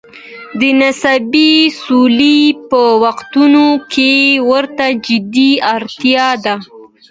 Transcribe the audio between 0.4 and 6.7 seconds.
د نسبي سولې په وختونو کې ورته جدي اړتیا ده.